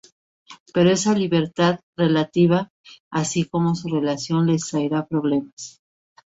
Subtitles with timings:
[0.73, 2.71] Pero esa libertad relativa,
[3.11, 5.79] así como su relación, les traerá problemas.